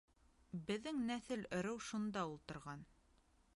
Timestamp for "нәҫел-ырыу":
1.09-1.77